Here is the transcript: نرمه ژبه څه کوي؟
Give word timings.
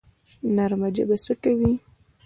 نرمه 0.55 0.89
ژبه 0.95 1.15
څه 1.25 1.33
کوي؟ 1.43 1.73